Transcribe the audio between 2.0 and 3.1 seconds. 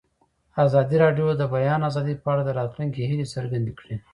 په اړه د راتلونکي